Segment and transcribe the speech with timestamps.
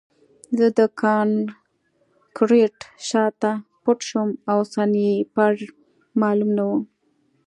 [0.57, 3.51] زه د کانکریټ شاته
[3.83, 5.51] پټ شوم او سنایپر
[6.21, 6.71] معلوم نه و